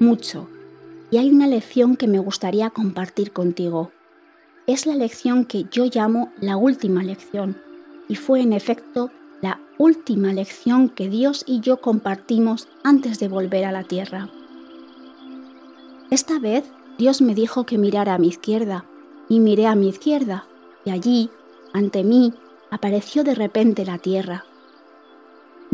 mucho 0.00 0.48
y 1.12 1.18
hay 1.18 1.30
una 1.30 1.46
lección 1.46 1.94
que 1.94 2.08
me 2.08 2.18
gustaría 2.18 2.68
compartir 2.70 3.30
contigo. 3.30 3.92
Es 4.66 4.86
la 4.86 4.96
lección 4.96 5.44
que 5.44 5.64
yo 5.70 5.84
llamo 5.84 6.32
la 6.40 6.56
última 6.56 7.04
lección 7.04 7.56
y 8.08 8.16
fue 8.16 8.40
en 8.40 8.52
efecto 8.52 9.12
última 9.78 10.32
lección 10.32 10.88
que 10.88 11.08
Dios 11.08 11.44
y 11.46 11.60
yo 11.60 11.80
compartimos 11.80 12.68
antes 12.82 13.18
de 13.18 13.28
volver 13.28 13.64
a 13.64 13.72
la 13.72 13.84
tierra. 13.84 14.28
Esta 16.10 16.38
vez 16.38 16.64
Dios 16.98 17.20
me 17.22 17.34
dijo 17.34 17.64
que 17.64 17.78
mirara 17.78 18.14
a 18.14 18.18
mi 18.18 18.28
izquierda 18.28 18.84
y 19.28 19.40
miré 19.40 19.66
a 19.66 19.74
mi 19.74 19.88
izquierda 19.88 20.46
y 20.84 20.90
allí, 20.90 21.30
ante 21.72 22.04
mí, 22.04 22.32
apareció 22.70 23.24
de 23.24 23.34
repente 23.34 23.84
la 23.84 23.98
tierra 23.98 24.44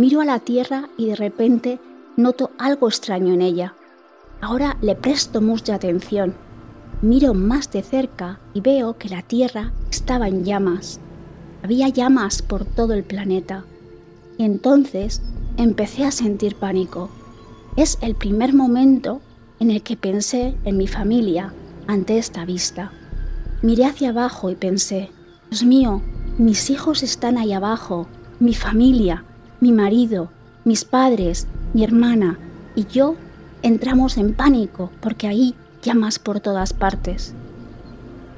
Miro 0.00 0.22
a 0.22 0.24
la 0.24 0.38
tierra 0.38 0.88
y 0.96 1.08
de 1.08 1.14
repente 1.14 1.78
noto 2.16 2.52
algo 2.56 2.88
extraño 2.88 3.34
en 3.34 3.42
ella. 3.42 3.74
Ahora 4.40 4.78
le 4.80 4.94
presto 4.94 5.42
mucha 5.42 5.74
atención. 5.74 6.34
Miro 7.02 7.34
más 7.34 7.70
de 7.70 7.82
cerca 7.82 8.40
y 8.54 8.62
veo 8.62 8.96
que 8.96 9.10
la 9.10 9.20
tierra 9.20 9.72
estaba 9.90 10.28
en 10.28 10.42
llamas. 10.42 11.00
Había 11.62 11.88
llamas 11.88 12.40
por 12.40 12.64
todo 12.64 12.94
el 12.94 13.04
planeta. 13.04 13.66
Y 14.40 14.44
entonces 14.44 15.20
empecé 15.58 16.06
a 16.06 16.10
sentir 16.10 16.56
pánico. 16.56 17.10
Es 17.76 17.98
el 18.00 18.14
primer 18.14 18.54
momento 18.54 19.20
en 19.58 19.70
el 19.70 19.82
que 19.82 19.98
pensé 19.98 20.54
en 20.64 20.78
mi 20.78 20.86
familia 20.86 21.52
ante 21.86 22.16
esta 22.16 22.46
vista. 22.46 22.90
Miré 23.60 23.84
hacia 23.84 24.08
abajo 24.08 24.48
y 24.48 24.54
pensé, 24.54 25.10
Dios 25.50 25.62
mío, 25.62 26.00
mis 26.38 26.70
hijos 26.70 27.02
están 27.02 27.36
ahí 27.36 27.52
abajo, 27.52 28.06
mi 28.38 28.54
familia, 28.54 29.26
mi 29.60 29.72
marido, 29.72 30.30
mis 30.64 30.86
padres, 30.86 31.46
mi 31.74 31.84
hermana 31.84 32.38
y 32.74 32.86
yo 32.86 33.16
entramos 33.60 34.16
en 34.16 34.32
pánico 34.32 34.90
porque 35.02 35.26
ahí 35.26 35.54
llamas 35.82 36.18
por 36.18 36.40
todas 36.40 36.72
partes. 36.72 37.34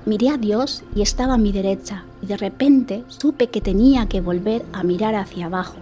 Miré 0.05 0.31
a 0.31 0.37
Dios 0.37 0.83
y 0.97 1.03
estaba 1.03 1.35
a 1.35 1.39
mi 1.39 1.53
derecha 1.53 2.07
y 2.21 2.27
de 2.27 2.37
repente 2.37 3.05
supe 3.07 3.51
que 3.51 3.61
tenía 3.61 4.09
que 4.09 4.21
volver 4.21 4.65
a 4.73 4.83
mirar 4.83 5.15
hacia 5.15 5.47
abajo, 5.47 5.77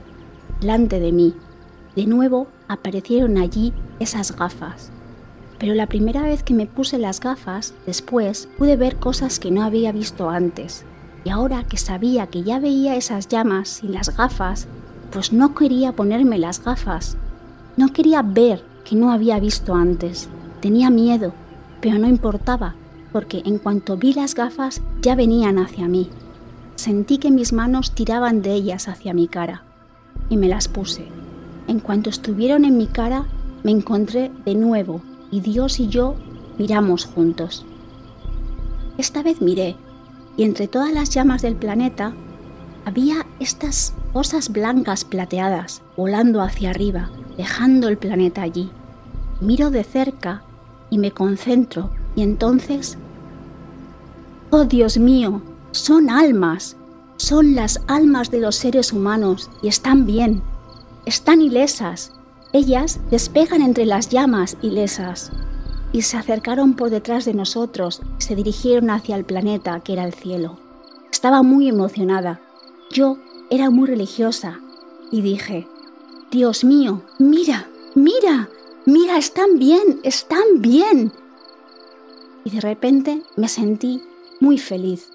delante 0.60 1.00
de 1.00 1.12
mí. 1.12 1.34
De 1.96 2.06
nuevo 2.06 2.46
aparecieron 2.68 3.38
allí 3.38 3.72
esas 3.98 4.36
gafas. 4.36 4.92
Pero 5.58 5.74
la 5.74 5.86
primera 5.86 6.22
vez 6.22 6.42
que 6.42 6.54
me 6.54 6.66
puse 6.66 6.98
las 6.98 7.20
gafas, 7.20 7.74
después 7.86 8.48
pude 8.56 8.76
ver 8.76 8.96
cosas 8.96 9.38
que 9.38 9.50
no 9.50 9.62
había 9.62 9.92
visto 9.92 10.30
antes. 10.30 10.84
Y 11.24 11.30
ahora 11.30 11.64
que 11.64 11.76
sabía 11.76 12.28
que 12.28 12.42
ya 12.42 12.58
veía 12.58 12.96
esas 12.96 13.28
llamas 13.28 13.68
sin 13.68 13.92
las 13.92 14.16
gafas, 14.16 14.68
pues 15.10 15.32
no 15.32 15.54
quería 15.54 15.92
ponerme 15.92 16.38
las 16.38 16.62
gafas. 16.64 17.16
No 17.76 17.88
quería 17.88 18.22
ver 18.22 18.64
que 18.84 18.96
no 18.96 19.12
había 19.12 19.38
visto 19.38 19.74
antes. 19.74 20.28
Tenía 20.60 20.88
miedo, 20.88 21.34
pero 21.80 21.98
no 21.98 22.08
importaba, 22.08 22.74
porque 23.12 23.42
en 23.44 23.58
cuanto 23.58 23.96
vi 23.96 24.14
las 24.14 24.34
gafas 24.34 24.80
ya 25.02 25.14
venían 25.14 25.58
hacia 25.58 25.88
mí. 25.88 26.08
Sentí 26.76 27.18
que 27.18 27.30
mis 27.30 27.52
manos 27.52 27.92
tiraban 27.92 28.40
de 28.40 28.54
ellas 28.54 28.88
hacia 28.88 29.12
mi 29.12 29.28
cara 29.28 29.64
y 30.30 30.38
me 30.38 30.48
las 30.48 30.68
puse. 30.68 31.06
En 31.68 31.80
cuanto 31.80 32.08
estuvieron 32.08 32.64
en 32.64 32.78
mi 32.78 32.86
cara, 32.86 33.26
me 33.62 33.70
encontré 33.70 34.30
de 34.46 34.54
nuevo 34.54 35.02
y 35.30 35.40
Dios 35.40 35.78
y 35.78 35.88
yo 35.88 36.14
miramos 36.58 37.04
juntos. 37.04 37.66
Esta 38.96 39.22
vez 39.22 39.42
miré 39.42 39.76
y 40.36 40.44
entre 40.44 40.68
todas 40.68 40.92
las 40.92 41.10
llamas 41.10 41.42
del 41.42 41.56
planeta 41.56 42.14
había 42.84 43.26
estas 43.40 43.94
cosas 44.12 44.50
blancas 44.50 45.04
plateadas 45.04 45.82
volando 45.96 46.40
hacia 46.40 46.70
arriba, 46.70 47.10
dejando 47.36 47.88
el 47.88 47.98
planeta 47.98 48.42
allí. 48.42 48.70
Miro 49.40 49.70
de 49.70 49.84
cerca 49.84 50.42
y 50.88 50.98
me 50.98 51.12
concentro 51.12 51.90
y 52.16 52.22
entonces... 52.22 52.98
¡Oh 54.50 54.64
Dios 54.64 54.98
mío! 54.98 55.42
Son 55.72 56.10
almas. 56.10 56.76
Son 57.20 57.54
las 57.54 57.80
almas 57.86 58.30
de 58.30 58.40
los 58.40 58.56
seres 58.56 58.92
humanos 58.92 59.50
y 59.62 59.68
están 59.68 60.06
bien. 60.06 60.42
Están 61.04 61.42
ilesas. 61.42 62.12
Ellas 62.52 62.98
despegan 63.10 63.60
entre 63.60 63.84
las 63.84 64.08
llamas 64.08 64.56
ilesas 64.62 65.30
y 65.92 66.02
se 66.02 66.16
acercaron 66.16 66.74
por 66.74 66.88
detrás 66.88 67.26
de 67.26 67.34
nosotros 67.34 68.00
y 68.18 68.22
se 68.22 68.36
dirigieron 68.36 68.88
hacia 68.88 69.16
el 69.16 69.24
planeta 69.24 69.80
que 69.80 69.92
era 69.92 70.04
el 70.04 70.14
cielo. 70.14 70.58
Estaba 71.12 71.42
muy 71.42 71.68
emocionada 71.68 72.40
yo 72.90 73.18
era 73.50 73.70
muy 73.70 73.86
religiosa 73.86 74.60
y 75.12 75.22
dije, 75.22 75.68
Dios 76.32 76.64
mío, 76.64 77.02
mira, 77.18 77.68
mira, 77.94 78.48
mira, 78.84 79.16
están 79.16 79.60
bien, 79.60 80.00
están 80.02 80.60
bien. 80.60 81.12
Y 82.44 82.50
de 82.50 82.60
repente 82.60 83.22
me 83.36 83.48
sentí 83.48 84.02
muy 84.40 84.58
feliz. 84.58 85.10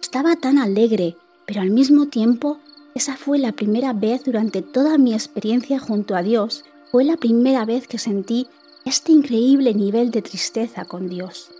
Estaba 0.00 0.36
tan 0.36 0.58
alegre, 0.58 1.16
pero 1.48 1.62
al 1.62 1.70
mismo 1.70 2.08
tiempo 2.08 2.58
esa 2.94 3.16
fue 3.16 3.38
la 3.38 3.52
primera 3.52 3.94
vez 3.94 4.22
durante 4.22 4.60
toda 4.60 4.98
mi 4.98 5.14
experiencia 5.14 5.78
junto 5.78 6.14
a 6.14 6.22
Dios, 6.22 6.64
fue 6.92 7.04
la 7.04 7.16
primera 7.16 7.64
vez 7.64 7.88
que 7.88 7.98
sentí 7.98 8.48
este 8.84 9.12
increíble 9.12 9.72
nivel 9.72 10.10
de 10.10 10.20
tristeza 10.20 10.84
con 10.84 11.08
Dios. 11.08 11.50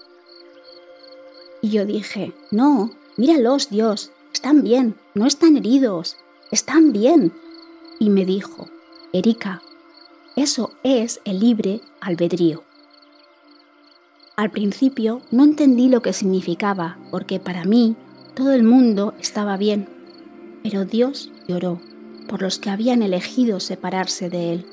Y 1.63 1.71
yo 1.71 1.87
dije, 1.87 2.35
no, 2.51 2.91
míralos 3.17 3.71
Dios, 3.71 4.11
están 4.35 4.63
bien, 4.63 4.95
no 5.15 5.27
están 5.27 5.57
heridos, 5.57 6.17
están 6.51 6.93
bien. 6.93 7.33
Y 7.99 8.11
me 8.11 8.27
dijo, 8.27 8.69
Erika, 9.15 9.63
eso 10.37 10.73
es 10.83 11.21
el 11.25 11.41
libre 11.41 11.81
albedrío. 12.03 12.63
Al 14.37 14.51
principio 14.51 15.23
no 15.31 15.45
entendí 15.45 15.89
lo 15.89 16.03
que 16.03 16.13
significaba, 16.13 16.99
porque 17.11 17.41
para 17.41 17.65
mí 17.65 17.97
todo 18.39 18.53
el 18.53 18.63
mundo 18.63 19.15
estaba 19.19 19.57
bien 19.57 19.99
pero 20.63 20.85
Dios 20.85 21.33
lloró 21.49 21.81
por 22.29 22.43
los 22.43 22.59
que 22.59 22.71
habían 22.71 23.03
elegido 23.03 23.59
separarse 23.59 24.29
de 24.29 24.53
Él. 24.53 24.67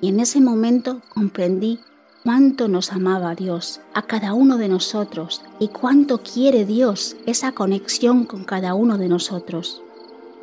Y 0.00 0.08
en 0.08 0.20
ese 0.20 0.40
momento 0.40 1.00
comprendí 1.08 1.80
cuánto 2.22 2.68
nos 2.68 2.92
amaba 2.92 3.34
Dios 3.34 3.80
a 3.94 4.02
cada 4.02 4.34
uno 4.34 4.58
de 4.58 4.68
nosotros 4.68 5.42
y 5.58 5.68
cuánto 5.68 6.18
quiere 6.22 6.64
Dios 6.66 7.16
esa 7.26 7.52
conexión 7.52 8.24
con 8.24 8.44
cada 8.44 8.74
uno 8.74 8.98
de 8.98 9.08
nosotros. 9.08 9.82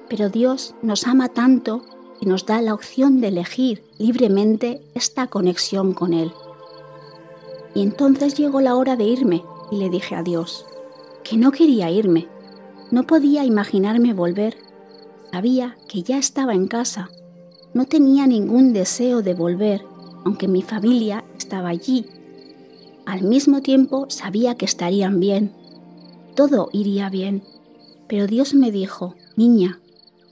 Pero 0.09 0.29
Dios 0.29 0.73
nos 0.81 1.05
ama 1.05 1.29
tanto 1.29 1.85
que 2.19 2.25
nos 2.25 2.45
da 2.45 2.61
la 2.61 2.73
opción 2.73 3.21
de 3.21 3.27
elegir 3.27 3.83
libremente 3.99 4.81
esta 4.95 5.27
conexión 5.27 5.93
con 5.93 6.13
Él. 6.13 6.31
Y 7.75 7.83
entonces 7.83 8.35
llegó 8.35 8.61
la 8.61 8.75
hora 8.75 8.95
de 8.95 9.03
irme 9.03 9.43
y 9.71 9.77
le 9.77 9.89
dije 9.89 10.15
a 10.15 10.23
Dios 10.23 10.65
que 11.23 11.37
no 11.37 11.51
quería 11.51 11.91
irme, 11.91 12.27
no 12.91 13.03
podía 13.03 13.43
imaginarme 13.43 14.13
volver 14.13 14.67
Sabía 15.31 15.77
que 15.87 16.03
ya 16.03 16.17
estaba 16.17 16.53
en 16.53 16.67
casa. 16.67 17.09
No 17.73 17.85
tenía 17.85 18.25
ningún 18.27 18.73
deseo 18.73 19.21
de 19.21 19.33
volver, 19.33 19.85
aunque 20.25 20.47
mi 20.47 20.61
familia 20.61 21.25
estaba 21.37 21.69
allí. 21.69 22.05
Al 23.05 23.21
mismo 23.23 23.61
tiempo 23.61 24.07
sabía 24.09 24.55
que 24.55 24.65
estarían 24.65 25.19
bien. 25.19 25.53
Todo 26.35 26.69
iría 26.71 27.09
bien. 27.09 27.43
Pero 28.07 28.25
Dios 28.25 28.53
me 28.53 28.71
dijo, 28.71 29.15
niña, 29.35 29.79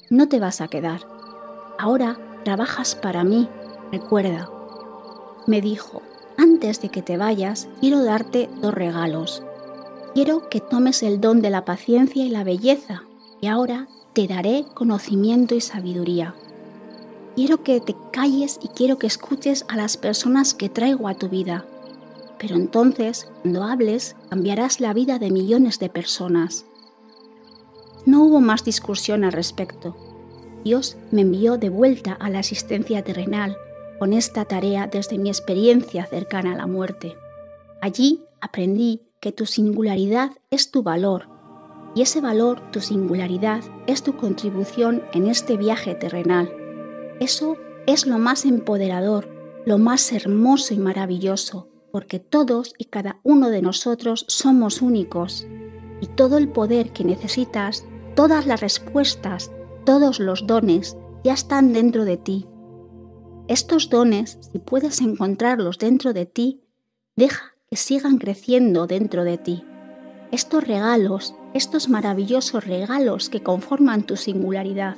no 0.10 0.28
te 0.28 0.40
vas 0.40 0.62
a 0.62 0.70
quedar. 0.70 1.02
Ahora 1.78 2.18
trabajas 2.44 2.96
para 2.96 3.24
mí, 3.24 3.50
recuerda. 3.92 4.50
Me 5.46 5.62
dijo, 5.62 6.02
antes 6.38 6.82
de 6.82 6.90
que 6.90 7.02
te 7.02 7.18
vayas, 7.18 7.68
quiero 7.82 8.04
darte 8.04 8.50
dos 8.62 8.74
regalos. 8.74 9.44
Quiero 10.15 10.48
que 10.48 10.62
tomes 10.62 11.03
el 11.03 11.19
don 11.19 11.41
de 11.41 11.50
la 11.50 11.65
paciencia 11.65 12.24
y 12.24 12.29
la 12.29 12.45
belleza, 12.45 13.03
y 13.41 13.48
ahora 13.48 13.89
te 14.13 14.29
daré 14.29 14.63
conocimiento 14.74 15.55
y 15.55 15.60
sabiduría. 15.60 16.34
Quiero 17.36 17.63
que 17.63 17.81
te 17.81 17.98
calles 18.13 18.57
y 18.63 18.69
quiero 18.69 18.98
que 18.98 19.07
escuches 19.07 19.65
a 19.67 19.75
las 19.75 19.98
personas 19.98 20.53
que 20.53 20.69
traigo 20.69 21.10
a 21.10 21.15
tu 21.15 21.27
vida. 21.27 21.65
Pero 22.39 22.55
entonces, 22.55 23.27
cuando 23.41 23.63
hables, 23.63 24.15
cambiarás 24.29 24.79
la 24.79 24.93
vida 24.93 25.19
de 25.19 25.31
millones 25.31 25.79
de 25.79 25.89
personas. 25.89 26.65
No 28.05 28.24
hubo 28.24 28.39
más 28.39 28.63
discusión 28.63 29.25
al 29.25 29.34
respecto. 29.34 29.98
Dios 30.63 30.95
me 31.12 31.24
envió 31.24 31.57
de 31.57 31.67
vuelta 31.67 32.13
a 32.13 32.29
la 32.29 32.39
asistencia 32.39 33.03
terrenal 33.03 33.57
con 34.00 34.13
esta 34.13 34.45
tarea 34.45 34.88
desde 34.88 35.17
mi 35.17 35.27
experiencia 35.27 36.06
cercana 36.06 36.54
a 36.54 36.58
la 36.58 36.67
muerte. 36.67 37.17
Allí 37.82 38.23
aprendí 38.39 39.01
que 39.26 39.32
tu 39.32 39.48
singularidad 39.48 40.34
es 40.52 40.70
tu 40.70 40.84
valor 40.84 41.30
y 41.96 42.04
ese 42.04 42.22
valor, 42.22 42.62
tu 42.70 42.80
singularidad, 42.80 43.64
es 43.88 44.04
tu 44.04 44.18
contribución 44.18 45.02
en 45.14 45.26
este 45.26 45.58
viaje 45.58 45.96
terrenal. 45.96 46.54
Eso 47.20 47.58
es 47.88 48.06
lo 48.06 48.20
más 48.20 48.46
empoderador, 48.46 49.28
lo 49.66 49.80
más 49.80 50.14
hermoso 50.14 50.76
y 50.76 50.78
maravilloso, 50.78 51.68
porque 51.92 52.20
todos 52.20 52.76
y 52.78 52.86
cada 52.86 53.20
uno 53.24 53.50
de 53.50 53.64
nosotros 53.64 54.26
somos 54.28 54.84
únicos 54.84 55.48
y 56.02 56.06
todo 56.06 56.38
el 56.38 56.48
poder 56.48 56.92
que 56.92 57.04
necesitas, 57.04 57.84
todas 58.16 58.46
las 58.46 58.62
respuestas, 58.62 59.52
todos 59.86 60.20
los 60.20 60.46
dones 60.46 60.98
ya 61.24 61.34
están 61.34 61.74
dentro 61.74 62.06
de 62.06 62.18
ti. 62.18 62.46
Estos 63.48 63.90
dones, 63.90 64.38
si 64.52 64.60
puedes 64.60 65.02
encontrarlos 65.02 65.80
dentro 65.80 66.14
de 66.14 66.28
ti, 66.28 66.62
deja 67.16 67.55
que 67.69 67.78
sigan 67.78 68.17
creciendo 68.17 68.88
dentro 68.88 69.23
de 69.23 69.38
ti. 69.38 69.63
Estos 70.32 70.63
regalos 70.65 71.36
estos 71.56 71.88
maravillosos 71.88 72.65
regalos 72.65 73.30
que 73.30 73.41
conforman 73.41 74.04
tu 74.04 74.17
singularidad. 74.17 74.97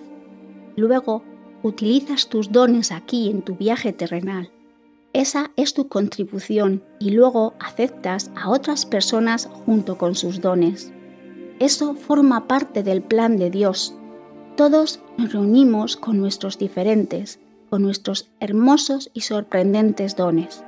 Luego, 0.76 1.24
utilizas 1.62 2.30
tus 2.30 2.52
dones 2.52 2.92
aquí 2.92 3.30
en 3.30 3.44
tu 3.44 3.56
viaje 3.56 3.94
terrenal. 3.94 4.50
Esa 5.14 5.52
es 5.56 5.76
tu 5.76 5.88
contribución 5.88 6.84
y 7.00 7.12
luego 7.12 7.54
aceptas 7.60 8.32
a 8.36 8.50
otras 8.50 8.88
personas 8.88 9.48
junto 9.68 10.00
con 10.00 10.16
sus 10.16 10.42
dones. 10.42 10.92
Eso 11.60 11.94
forma 11.94 12.48
parte 12.48 12.82
del 12.82 13.04
plan 13.04 13.38
de 13.38 13.52
Dios. 13.52 13.94
Todos 14.56 15.00
nos 15.20 15.32
reunimos 15.32 15.96
con 15.96 16.20
nuestros 16.20 16.58
diferentes, 16.58 17.40
con 17.70 17.84
nuestros 17.84 18.32
hermosos 18.40 19.12
y 19.14 19.22
sorprendentes 19.22 20.16
dones. 20.16 20.64